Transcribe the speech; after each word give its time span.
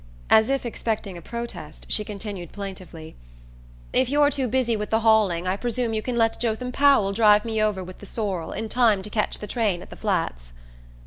As 0.31 0.49
if 0.49 0.65
expecting 0.65 1.15
a 1.15 1.21
protest, 1.21 1.85
she 1.87 2.03
continued 2.03 2.51
plaintively; 2.51 3.15
"If 3.93 4.09
you're 4.09 4.31
too 4.31 4.47
busy 4.47 4.75
with 4.75 4.89
the 4.89 5.01
hauling 5.01 5.45
I 5.45 5.55
presume 5.55 5.93
you 5.93 6.01
can 6.01 6.15
let 6.15 6.39
Jotham 6.39 6.71
Powell 6.71 7.11
drive 7.13 7.45
me 7.45 7.61
over 7.61 7.83
with 7.83 7.99
the 7.99 8.07
sorrel 8.07 8.51
in 8.51 8.67
time 8.67 9.03
to 9.03 9.11
ketch 9.11 9.37
the 9.37 9.45
train 9.45 9.83
at 9.83 9.91
the 9.91 9.95
Flats." 9.95 10.53